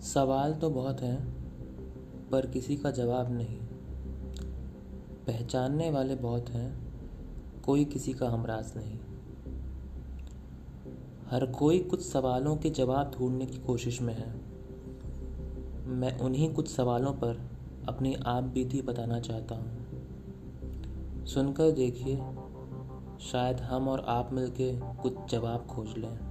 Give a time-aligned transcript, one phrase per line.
[0.00, 1.22] सवाल तो बहुत हैं,
[2.30, 3.58] पर किसी का जवाब नहीं।
[5.26, 6.92] पहचानने वाले बहुत हैं,
[7.62, 8.98] कोई किसी का हमराज नहीं।
[11.30, 14.40] हर कोई कुछ सवालों के जवाब ढूँढने की कोशिश में है।
[15.86, 17.50] मैं उन्हीं कुछ सवालों पर
[17.88, 19.78] अपनी आप बीती बताना चाहता हूँ।
[21.26, 22.16] सुनकर देखिए,
[23.20, 26.28] शायद हम और आप मिलके कुछ जवाब खोज लें।